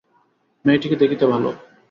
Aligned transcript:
মেয়েটিকে 0.65 0.95
দেখিতে 0.95 1.25
ভালো। 1.25 1.49